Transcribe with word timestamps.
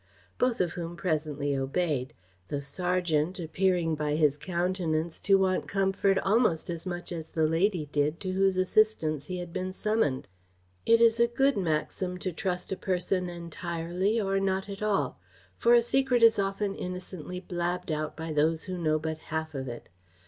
Both 0.39 0.61
of 0.61 0.73
whom 0.73 0.97
presently 0.97 1.55
obeyed: 1.55 2.15
the 2.47 2.59
serjeant 2.59 3.37
appearing 3.39 3.93
by 3.93 4.15
his 4.15 4.35
countenance 4.35 5.19
to 5.19 5.37
want 5.37 5.67
comfort 5.67 6.17
almost 6.17 6.71
as 6.71 6.87
much 6.87 7.11
as 7.11 7.29
the 7.29 7.45
lady 7.47 7.85
did 7.91 8.19
to 8.21 8.31
whose 8.31 8.57
assistance 8.57 9.27
he 9.27 9.37
had 9.37 9.53
been 9.53 9.71
summoned, 9.71 10.27
It 10.87 11.01
is 11.01 11.19
a 11.19 11.27
good 11.27 11.55
maxim 11.55 12.17
to 12.17 12.31
trust 12.31 12.71
a 12.71 12.77
person 12.77 13.29
entirely 13.29 14.19
or 14.19 14.39
not 14.39 14.67
at 14.69 14.81
all; 14.81 15.19
for 15.55 15.75
a 15.75 15.83
secret 15.83 16.23
is 16.23 16.39
often 16.39 16.73
innocently 16.73 17.39
blabbed 17.39 17.91
out 17.91 18.17
by 18.17 18.33
those 18.33 18.63
who 18.63 18.79
know 18.79 18.97
but 18.97 19.19
half 19.29 19.53
of 19.53 19.67
it. 19.67 19.87